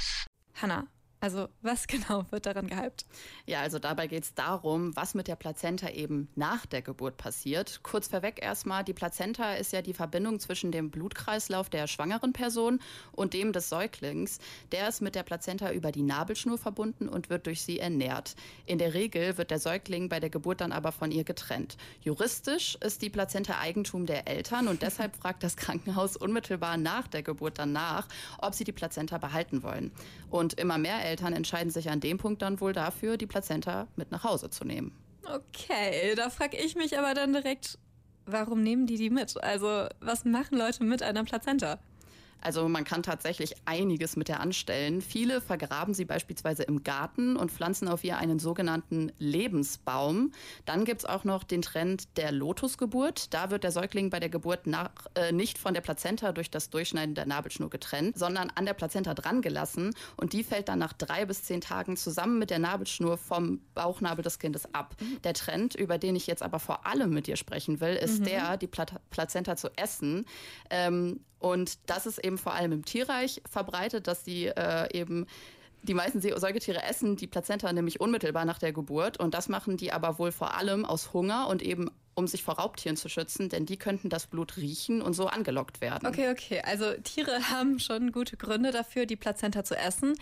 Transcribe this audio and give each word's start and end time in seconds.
Campus. 0.00 0.26
Hanna, 0.54 0.88
also 1.20 1.48
was 1.60 1.86
genau 1.86 2.24
wird 2.30 2.46
daran 2.46 2.66
gehypt? 2.66 3.04
Ja, 3.46 3.60
also 3.60 3.78
dabei 3.78 4.06
geht 4.06 4.24
es 4.24 4.34
darum, 4.34 4.96
was 4.96 5.14
mit 5.14 5.28
der 5.28 5.36
Plazenta 5.36 5.90
eben 5.90 6.28
nach 6.34 6.64
der 6.66 6.82
Geburt 6.82 7.16
passiert. 7.18 7.80
Kurz 7.82 8.08
vorweg 8.08 8.42
erstmal, 8.42 8.84
die 8.84 8.94
Plazenta 8.94 9.54
ist 9.54 9.72
ja 9.72 9.82
die 9.82 9.92
Verbindung 9.92 10.40
zwischen 10.40 10.72
dem 10.72 10.90
Blutkreislauf 10.90 11.68
der 11.68 11.86
schwangeren 11.86 12.32
Person 12.32 12.80
und 13.12 13.34
dem 13.34 13.52
des 13.52 13.68
Säuglings. 13.68 14.38
Der 14.72 14.88
ist 14.88 15.02
mit 15.02 15.14
der 15.14 15.22
Plazenta 15.22 15.72
über 15.72 15.92
die 15.92 16.02
Nabelschnur 16.02 16.56
verbunden 16.56 17.08
und 17.08 17.28
wird 17.28 17.46
durch 17.46 17.62
sie 17.62 17.78
ernährt. 17.78 18.34
In 18.64 18.78
der 18.78 18.94
Regel 18.94 19.36
wird 19.36 19.50
der 19.50 19.58
Säugling 19.58 20.08
bei 20.08 20.20
der 20.20 20.30
Geburt 20.30 20.60
dann 20.60 20.72
aber 20.72 20.92
von 20.92 21.10
ihr 21.10 21.24
getrennt. 21.24 21.76
Juristisch 22.00 22.76
ist 22.76 23.02
die 23.02 23.10
Plazenta 23.10 23.58
Eigentum 23.58 24.06
der 24.06 24.26
Eltern 24.26 24.68
und 24.68 24.82
deshalb 24.82 25.16
fragt 25.20 25.42
das 25.42 25.56
Krankenhaus 25.56 26.16
unmittelbar 26.16 26.78
nach 26.78 27.08
der 27.08 27.22
Geburt 27.22 27.58
dann 27.58 27.72
nach, 27.72 28.08
ob 28.38 28.54
sie 28.54 28.64
die 28.64 28.72
Plazenta 28.72 29.18
behalten 29.18 29.62
wollen. 29.62 29.92
Und 30.30 30.54
immer 30.54 30.78
mehr 30.78 31.09
Eltern 31.10 31.32
entscheiden 31.32 31.70
sich 31.70 31.90
an 31.90 32.00
dem 32.00 32.18
Punkt 32.18 32.42
dann 32.42 32.60
wohl 32.60 32.72
dafür, 32.72 33.16
die 33.16 33.26
Plazenta 33.26 33.88
mit 33.96 34.10
nach 34.10 34.24
Hause 34.24 34.50
zu 34.50 34.64
nehmen. 34.64 34.96
Okay, 35.24 36.14
da 36.16 36.30
frage 36.30 36.56
ich 36.56 36.76
mich 36.76 36.98
aber 36.98 37.14
dann 37.14 37.32
direkt, 37.32 37.78
warum 38.26 38.62
nehmen 38.62 38.86
die 38.86 38.96
die 38.96 39.10
mit? 39.10 39.42
Also, 39.42 39.86
was 40.00 40.24
machen 40.24 40.56
Leute 40.56 40.84
mit 40.84 41.02
einer 41.02 41.24
Plazenta? 41.24 41.78
Also 42.40 42.68
man 42.68 42.84
kann 42.84 43.02
tatsächlich 43.02 43.54
einiges 43.64 44.16
mit 44.16 44.28
der 44.28 44.40
anstellen. 44.40 45.00
Viele 45.00 45.40
vergraben 45.40 45.94
sie 45.94 46.04
beispielsweise 46.04 46.62
im 46.62 46.82
Garten 46.82 47.36
und 47.36 47.50
pflanzen 47.50 47.88
auf 47.88 48.04
ihr 48.04 48.18
einen 48.18 48.38
sogenannten 48.38 49.12
Lebensbaum. 49.18 50.32
Dann 50.64 50.84
gibt 50.84 51.02
es 51.02 51.06
auch 51.06 51.24
noch 51.24 51.44
den 51.44 51.62
Trend 51.62 52.16
der 52.16 52.32
Lotusgeburt. 52.32 53.32
Da 53.34 53.50
wird 53.50 53.64
der 53.64 53.72
Säugling 53.72 54.10
bei 54.10 54.20
der 54.20 54.28
Geburt 54.28 54.66
nach, 54.66 54.90
äh, 55.14 55.32
nicht 55.32 55.58
von 55.58 55.74
der 55.74 55.80
Plazenta 55.80 56.32
durch 56.32 56.50
das 56.50 56.70
Durchschneiden 56.70 57.14
der 57.14 57.26
Nabelschnur 57.26 57.70
getrennt, 57.70 58.18
sondern 58.18 58.50
an 58.54 58.66
der 58.66 58.74
Plazenta 58.74 59.14
dran 59.14 59.42
gelassen. 59.42 59.94
Und 60.16 60.32
die 60.32 60.44
fällt 60.44 60.68
dann 60.68 60.78
nach 60.78 60.92
drei 60.92 61.26
bis 61.26 61.44
zehn 61.44 61.60
Tagen 61.60 61.96
zusammen 61.96 62.38
mit 62.38 62.50
der 62.50 62.58
Nabelschnur 62.58 63.18
vom 63.18 63.60
Bauchnabel 63.74 64.22
des 64.22 64.38
Kindes 64.38 64.74
ab. 64.74 64.96
Der 65.24 65.34
Trend, 65.34 65.74
über 65.74 65.98
den 65.98 66.16
ich 66.16 66.26
jetzt 66.26 66.42
aber 66.42 66.58
vor 66.58 66.86
allem 66.86 67.10
mit 67.10 67.26
dir 67.26 67.36
sprechen 67.36 67.80
will, 67.80 67.94
ist 67.94 68.20
mhm. 68.20 68.24
der, 68.24 68.56
die 68.56 68.66
Pla 68.66 68.86
Plazenta 69.10 69.56
zu 69.56 69.68
essen. 69.76 70.24
Ähm, 70.70 71.20
und 71.40 71.78
das 71.86 72.06
ist 72.06 72.24
eben 72.24 72.38
vor 72.38 72.54
allem 72.54 72.72
im 72.72 72.84
Tierreich 72.84 73.42
verbreitet, 73.50 74.06
dass 74.06 74.22
die 74.22 74.46
äh, 74.46 74.96
eben 74.96 75.26
die 75.82 75.94
meisten 75.94 76.20
Säugetiere 76.20 76.82
essen 76.82 77.16
die 77.16 77.26
Plazenta 77.26 77.72
nämlich 77.72 78.00
unmittelbar 78.00 78.44
nach 78.44 78.58
der 78.58 78.72
Geburt 78.72 79.18
und 79.18 79.34
das 79.34 79.48
machen 79.48 79.76
die 79.76 79.92
aber 79.92 80.18
wohl 80.18 80.30
vor 80.30 80.54
allem 80.54 80.84
aus 80.84 81.12
Hunger 81.14 81.48
und 81.48 81.62
eben 81.62 81.90
um 82.14 82.26
sich 82.26 82.42
vor 82.42 82.58
Raubtieren 82.58 82.96
zu 82.96 83.08
schützen, 83.08 83.48
denn 83.48 83.64
die 83.64 83.78
könnten 83.78 84.10
das 84.10 84.26
Blut 84.26 84.58
riechen 84.58 85.00
und 85.00 85.14
so 85.14 85.26
angelockt 85.28 85.80
werden. 85.80 86.06
Okay, 86.06 86.30
okay. 86.30 86.60
Also 86.62 86.92
Tiere 87.02 87.38
haben 87.50 87.78
schon 87.78 88.12
gute 88.12 88.36
Gründe 88.36 88.70
dafür, 88.72 89.06
die 89.06 89.16
Plazenta 89.16 89.64
zu 89.64 89.76
essen. 89.76 90.14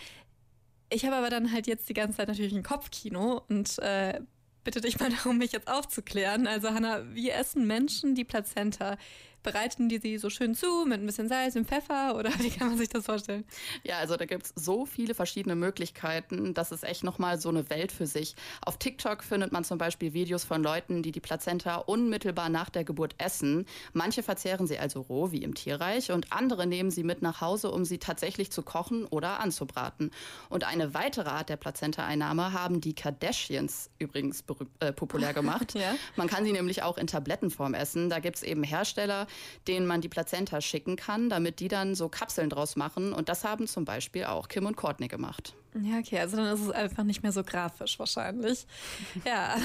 Ich 0.89 1.05
habe 1.05 1.17
aber 1.17 1.29
dann 1.29 1.51
halt 1.51 1.67
jetzt 1.67 1.89
die 1.89 1.93
ganze 1.93 2.17
Zeit 2.17 2.29
natürlich 2.29 2.53
ein 2.53 2.63
Kopfkino 2.63 3.43
und 3.49 3.77
äh, 3.79 4.21
bitte 4.63 4.81
dich 4.81 4.99
mal 4.99 5.09
darum, 5.23 5.37
mich 5.37 5.51
jetzt 5.51 5.67
aufzuklären. 5.67 6.47
Also 6.47 6.69
Hanna, 6.69 7.03
wie 7.13 7.29
essen 7.29 7.67
Menschen 7.67 8.15
die 8.15 8.25
Plazenta? 8.25 8.97
Bereiten 9.43 9.89
die 9.89 9.99
sie 9.99 10.17
so 10.17 10.29
schön 10.29 10.55
zu 10.55 10.85
mit 10.85 10.99
ein 10.99 11.05
bisschen 11.05 11.27
Salz 11.27 11.55
und 11.55 11.67
Pfeffer 11.67 12.15
oder 12.15 12.29
wie 12.39 12.49
kann 12.49 12.69
man 12.69 12.77
sich 12.77 12.89
das 12.89 13.05
vorstellen? 13.05 13.45
Ja, 13.83 13.97
also 13.97 14.17
da 14.17 14.25
gibt 14.25 14.45
es 14.45 14.53
so 14.55 14.85
viele 14.85 15.13
verschiedene 15.13 15.55
Möglichkeiten. 15.55 16.53
Das 16.53 16.71
ist 16.71 16.83
echt 16.83 17.03
nochmal 17.03 17.39
so 17.39 17.49
eine 17.49 17.69
Welt 17.69 17.91
für 17.91 18.07
sich. 18.07 18.35
Auf 18.61 18.77
TikTok 18.77 19.23
findet 19.23 19.51
man 19.51 19.63
zum 19.63 19.77
Beispiel 19.77 20.13
Videos 20.13 20.43
von 20.43 20.63
Leuten, 20.63 21.03
die 21.03 21.11
die 21.11 21.19
Plazenta 21.19 21.75
unmittelbar 21.75 22.49
nach 22.49 22.69
der 22.69 22.83
Geburt 22.83 23.15
essen. 23.17 23.65
Manche 23.93 24.23
verzehren 24.23 24.67
sie 24.67 24.77
also 24.77 25.01
roh, 25.01 25.31
wie 25.31 25.43
im 25.43 25.55
Tierreich, 25.55 26.11
und 26.11 26.31
andere 26.31 26.67
nehmen 26.67 26.91
sie 26.91 27.03
mit 27.03 27.21
nach 27.21 27.41
Hause, 27.41 27.71
um 27.71 27.85
sie 27.85 27.97
tatsächlich 27.97 28.51
zu 28.51 28.61
kochen 28.61 29.05
oder 29.05 29.39
anzubraten. 29.39 30.11
Und 30.49 30.63
eine 30.63 30.93
weitere 30.93 31.29
Art 31.29 31.49
der 31.49 31.57
Plazenta-Einnahme 31.57 32.53
haben 32.53 32.81
die 32.81 32.93
Kardashians 32.93 33.89
übrigens 33.99 34.43
äh, 34.79 34.91
populär 34.91 35.33
gemacht. 35.33 35.73
ja. 35.75 35.95
Man 36.15 36.27
kann 36.27 36.45
sie 36.45 36.51
nämlich 36.51 36.83
auch 36.83 36.97
in 36.97 37.07
Tablettenform 37.07 37.73
essen. 37.73 38.09
Da 38.09 38.19
gibt 38.19 38.37
es 38.37 38.43
eben 38.43 38.63
Hersteller, 38.63 39.27
denen 39.67 39.85
man 39.85 40.01
die 40.01 40.09
Plazenta 40.09 40.61
schicken 40.61 40.95
kann, 40.95 41.29
damit 41.29 41.59
die 41.59 41.67
dann 41.67 41.95
so 41.95 42.09
Kapseln 42.09 42.49
draus 42.49 42.75
machen. 42.75 43.13
Und 43.13 43.29
das 43.29 43.43
haben 43.43 43.67
zum 43.67 43.85
Beispiel 43.85 44.25
auch 44.25 44.47
Kim 44.47 44.65
und 44.65 44.77
Courtney 44.77 45.07
gemacht. 45.07 45.55
Ja, 45.81 45.99
okay, 45.99 46.19
also 46.19 46.37
dann 46.37 46.53
ist 46.53 46.61
es 46.61 46.71
einfach 46.71 47.03
nicht 47.03 47.23
mehr 47.23 47.31
so 47.31 47.43
grafisch 47.43 47.99
wahrscheinlich. 47.99 48.65
ja, 49.25 49.57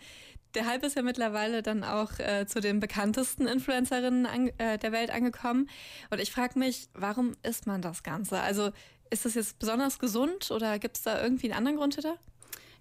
der 0.54 0.66
Hype 0.66 0.84
ist 0.84 0.96
ja 0.96 1.02
mittlerweile 1.02 1.62
dann 1.62 1.84
auch 1.84 2.18
äh, 2.18 2.46
zu 2.46 2.60
den 2.60 2.80
bekanntesten 2.80 3.46
Influencerinnen 3.46 4.26
an, 4.26 4.50
äh, 4.58 4.78
der 4.78 4.92
Welt 4.92 5.10
angekommen. 5.10 5.68
Und 6.10 6.20
ich 6.20 6.32
frage 6.32 6.58
mich, 6.58 6.88
warum 6.94 7.34
isst 7.42 7.66
man 7.66 7.82
das 7.82 8.02
Ganze? 8.02 8.40
Also 8.40 8.70
ist 9.10 9.24
das 9.24 9.34
jetzt 9.34 9.58
besonders 9.58 9.98
gesund 9.98 10.50
oder 10.50 10.78
gibt 10.78 10.96
es 10.96 11.02
da 11.02 11.22
irgendwie 11.22 11.46
einen 11.46 11.58
anderen 11.58 11.76
Grund 11.76 11.94
hinter? 11.94 12.16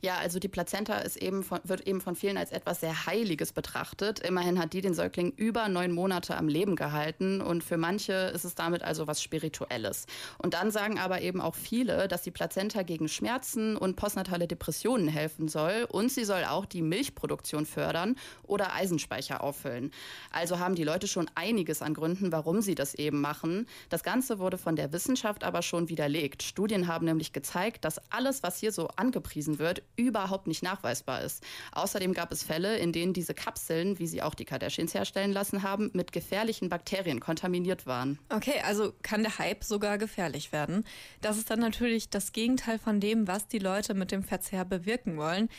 Ja, 0.01 0.17
also 0.17 0.39
die 0.39 0.47
Plazenta 0.47 0.99
ist 0.99 1.17
eben 1.17 1.43
von, 1.43 1.59
wird 1.65 1.85
eben 1.85 1.99
von 1.99 2.15
vielen 2.15 2.37
als 2.37 2.51
etwas 2.51 2.79
sehr 2.79 3.05
Heiliges 3.05 3.51
betrachtet. 3.51 4.19
Immerhin 4.19 4.57
hat 4.57 4.71
die 4.71 4.79
den 4.79 4.93
Säugling 4.93 5.33
über 5.35 5.67
neun 5.67 5.91
Monate 5.91 6.37
am 6.37 6.47
Leben 6.47 6.77
gehalten 6.77 7.41
und 7.41 7.65
für 7.65 7.75
manche 7.75 8.13
ist 8.33 8.45
es 8.45 8.55
damit 8.55 8.81
also 8.81 9.07
was 9.07 9.21
Spirituelles. 9.21 10.05
Und 10.37 10.53
dann 10.53 10.71
sagen 10.71 10.99
aber 10.99 11.21
eben 11.21 11.41
auch 11.41 11.55
viele, 11.55 12.07
dass 12.07 12.21
die 12.21 12.31
Plazenta 12.31 12.83
gegen 12.83 13.09
Schmerzen 13.09 13.75
und 13.75 13.97
postnatale 13.97 14.47
Depressionen 14.47 15.09
helfen 15.09 15.49
soll 15.49 15.85
und 15.89 16.09
sie 16.09 16.23
soll 16.23 16.45
auch 16.45 16.65
die 16.65 16.81
Milchproduktion 16.81 17.65
fördern 17.65 18.15
oder 18.43 18.73
Eisenspeicher 18.73 19.43
auffüllen. 19.43 19.91
Also 20.31 20.59
haben 20.59 20.75
die 20.75 20.85
Leute 20.85 21.09
schon 21.09 21.29
einiges 21.35 21.81
an 21.81 21.93
Gründen, 21.93 22.31
warum 22.31 22.61
sie 22.61 22.75
das 22.75 22.95
eben 22.95 23.19
machen. 23.19 23.67
Das 23.89 24.03
Ganze 24.03 24.39
wurde 24.39 24.57
von 24.57 24.77
der 24.77 24.93
Wissenschaft 24.93 25.43
aber 25.43 25.61
schon 25.61 25.89
widerlegt. 25.89 26.41
Studien 26.41 26.87
haben 26.87 27.03
nämlich 27.03 27.33
gezeigt, 27.33 27.83
dass 27.83 27.99
alles, 28.11 28.43
was 28.43 28.59
hier 28.59 28.71
so 28.71 28.87
angepriesen 28.95 29.59
wird, 29.59 29.83
überhaupt 29.95 30.47
nicht 30.47 30.63
nachweisbar 30.63 31.21
ist. 31.21 31.43
Außerdem 31.71 32.13
gab 32.13 32.31
es 32.31 32.43
Fälle, 32.43 32.77
in 32.77 32.91
denen 32.91 33.13
diese 33.13 33.33
Kapseln, 33.33 33.99
wie 33.99 34.07
sie 34.07 34.21
auch 34.21 34.33
die 34.33 34.45
Kardashians 34.45 34.93
herstellen 34.93 35.31
lassen 35.31 35.63
haben, 35.63 35.89
mit 35.93 36.11
gefährlichen 36.11 36.69
Bakterien 36.69 37.19
kontaminiert 37.19 37.85
waren. 37.85 38.19
Okay, 38.29 38.61
also 38.65 38.93
kann 39.01 39.23
der 39.23 39.37
Hype 39.37 39.63
sogar 39.63 39.97
gefährlich 39.97 40.51
werden. 40.51 40.85
Das 41.21 41.37
ist 41.37 41.49
dann 41.49 41.59
natürlich 41.59 42.09
das 42.09 42.31
Gegenteil 42.31 42.79
von 42.79 42.99
dem, 42.99 43.27
was 43.27 43.47
die 43.47 43.59
Leute 43.59 43.93
mit 43.93 44.11
dem 44.11 44.23
Verzehr 44.23 44.65
bewirken 44.65 45.17
wollen. 45.17 45.49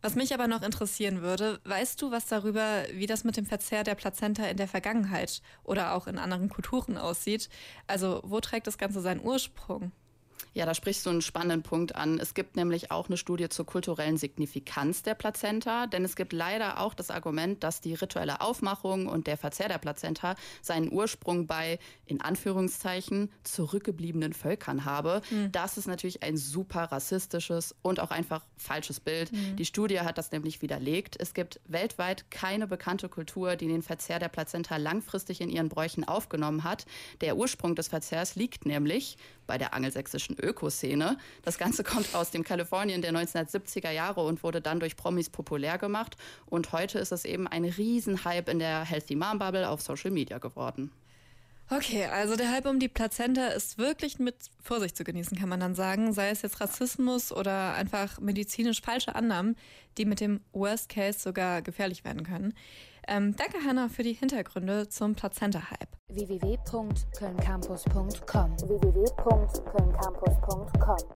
Was 0.00 0.14
mich 0.14 0.32
aber 0.32 0.46
noch 0.46 0.62
interessieren 0.62 1.22
würde, 1.22 1.58
weißt 1.64 2.00
du 2.00 2.12
was 2.12 2.26
darüber, 2.26 2.84
wie 2.92 3.06
das 3.06 3.24
mit 3.24 3.36
dem 3.36 3.46
Verzehr 3.46 3.82
der 3.82 3.96
Plazenta 3.96 4.44
in 4.44 4.56
der 4.56 4.68
Vergangenheit 4.68 5.42
oder 5.64 5.94
auch 5.94 6.06
in 6.06 6.18
anderen 6.18 6.48
Kulturen 6.48 6.96
aussieht? 6.96 7.48
Also 7.88 8.20
wo 8.24 8.38
trägt 8.40 8.68
das 8.68 8.78
Ganze 8.78 9.00
seinen 9.00 9.20
Ursprung? 9.24 9.90
Ja, 10.54 10.66
da 10.66 10.74
sprichst 10.74 11.06
du 11.06 11.10
einen 11.10 11.22
spannenden 11.22 11.62
Punkt 11.62 11.94
an. 11.94 12.18
Es 12.18 12.34
gibt 12.34 12.56
nämlich 12.56 12.90
auch 12.90 13.08
eine 13.08 13.16
Studie 13.16 13.48
zur 13.48 13.66
kulturellen 13.66 14.16
Signifikanz 14.16 15.02
der 15.02 15.14
Plazenta, 15.14 15.86
denn 15.86 16.04
es 16.04 16.16
gibt 16.16 16.32
leider 16.32 16.80
auch 16.80 16.94
das 16.94 17.10
Argument, 17.10 17.62
dass 17.62 17.80
die 17.80 17.94
rituelle 17.94 18.40
Aufmachung 18.40 19.06
und 19.06 19.26
der 19.26 19.36
Verzehr 19.36 19.68
der 19.68 19.78
Plazenta 19.78 20.34
seinen 20.60 20.90
Ursprung 20.90 21.46
bei, 21.46 21.78
in 22.06 22.20
Anführungszeichen, 22.20 23.30
zurückgebliebenen 23.44 24.32
Völkern 24.32 24.84
habe. 24.84 25.22
Mhm. 25.30 25.52
Das 25.52 25.78
ist 25.78 25.86
natürlich 25.86 26.22
ein 26.22 26.36
super 26.36 26.84
rassistisches 26.84 27.74
und 27.82 28.00
auch 28.00 28.10
einfach 28.10 28.44
falsches 28.56 29.00
Bild. 29.00 29.32
Mhm. 29.32 29.56
Die 29.56 29.64
Studie 29.64 30.00
hat 30.00 30.18
das 30.18 30.32
nämlich 30.32 30.60
widerlegt. 30.62 31.16
Es 31.18 31.34
gibt 31.34 31.60
weltweit 31.66 32.30
keine 32.30 32.66
bekannte 32.66 33.08
Kultur, 33.08 33.56
die 33.56 33.68
den 33.68 33.82
Verzehr 33.82 34.18
der 34.18 34.28
Plazenta 34.28 34.76
langfristig 34.76 35.40
in 35.40 35.50
ihren 35.50 35.68
Bräuchen 35.68 36.02
aufgenommen 36.04 36.64
hat. 36.64 36.86
Der 37.20 37.36
Ursprung 37.36 37.74
des 37.74 37.88
Verzehrs 37.88 38.34
liegt 38.34 38.66
nämlich 38.66 39.16
bei 39.46 39.58
der 39.58 39.74
angelsächsischen 39.74 40.27
Ökoszene. 40.36 41.16
Das 41.42 41.58
Ganze 41.58 41.84
kommt 41.84 42.14
aus 42.14 42.30
dem 42.30 42.44
Kalifornien 42.44 43.02
der 43.02 43.12
1970er 43.12 43.90
Jahre 43.90 44.24
und 44.24 44.42
wurde 44.42 44.60
dann 44.60 44.80
durch 44.80 44.96
Promis 44.96 45.30
populär 45.30 45.78
gemacht. 45.78 46.16
Und 46.46 46.72
heute 46.72 46.98
ist 46.98 47.12
es 47.12 47.24
eben 47.24 47.46
ein 47.46 47.64
Riesenhype 47.64 48.50
in 48.50 48.58
der 48.58 48.84
Healthy 48.84 49.16
Mom 49.16 49.38
Bubble 49.38 49.68
auf 49.68 49.80
Social 49.80 50.10
Media 50.10 50.38
geworden. 50.38 50.90
Okay, 51.70 52.06
also 52.06 52.34
der 52.34 52.50
Hype 52.50 52.64
um 52.64 52.80
die 52.80 52.88
Plazenta 52.88 53.48
ist 53.48 53.76
wirklich 53.76 54.18
mit 54.18 54.36
Vorsicht 54.62 54.96
zu 54.96 55.04
genießen, 55.04 55.38
kann 55.38 55.50
man 55.50 55.60
dann 55.60 55.74
sagen. 55.74 56.14
Sei 56.14 56.30
es 56.30 56.40
jetzt 56.40 56.62
Rassismus 56.62 57.30
oder 57.30 57.74
einfach 57.74 58.20
medizinisch 58.20 58.80
falsche 58.80 59.14
Annahmen, 59.14 59.54
die 59.98 60.06
mit 60.06 60.20
dem 60.20 60.40
Worst 60.52 60.88
Case 60.88 61.18
sogar 61.18 61.60
gefährlich 61.60 62.04
werden 62.04 62.24
können. 62.24 62.54
Ähm, 63.08 63.34
danke, 63.36 63.58
Hanna, 63.66 63.88
für 63.88 64.02
die 64.02 64.12
Hintergründe 64.12 64.88
zum 64.88 65.14
Plazenta-Hype. 65.14 65.88
www.kölncampus.com 66.08 68.56
www 68.68 69.08